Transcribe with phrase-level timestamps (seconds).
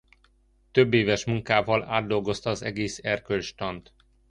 [0.71, 3.93] Többéves munkával átdolgozta az egész erkölcstant.